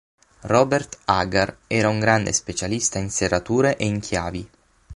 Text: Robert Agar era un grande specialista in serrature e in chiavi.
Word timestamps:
Robert 0.51 0.97
Agar 1.05 1.59
era 1.67 1.89
un 1.89 1.99
grande 1.99 2.33
specialista 2.33 2.97
in 2.97 3.11
serrature 3.11 3.77
e 3.77 3.85
in 3.85 3.99
chiavi. 3.99 4.49